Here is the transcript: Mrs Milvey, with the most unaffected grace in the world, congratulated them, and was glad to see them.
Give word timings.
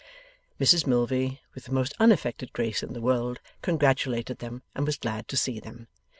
Mrs 0.59 0.87
Milvey, 0.87 1.41
with 1.53 1.65
the 1.65 1.71
most 1.71 1.93
unaffected 1.99 2.51
grace 2.53 2.81
in 2.81 2.93
the 2.93 3.01
world, 3.01 3.39
congratulated 3.61 4.39
them, 4.39 4.63
and 4.73 4.83
was 4.87 4.97
glad 4.97 5.27
to 5.27 5.37
see 5.37 5.59
them. 5.59 5.89